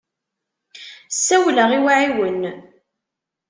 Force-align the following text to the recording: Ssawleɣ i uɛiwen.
Ssawleɣ 1.13 1.69
i 1.77 1.79
uɛiwen. 1.87 2.41